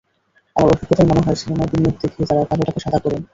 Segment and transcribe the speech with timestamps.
[0.55, 3.21] আমার অভিজ্ঞতায় মনে হয়, সিনেমায় বিনিয়োগ দেখিয়ে তাঁরা কালো টাকা সাদা করেন।